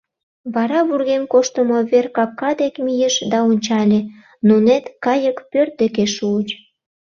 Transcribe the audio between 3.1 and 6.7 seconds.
да ончале: нунет кайык пӧрт деке шуыч.